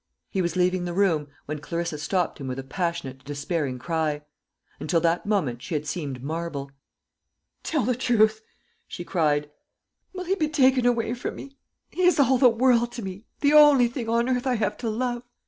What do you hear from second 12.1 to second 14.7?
all the world to me the only thing on earth I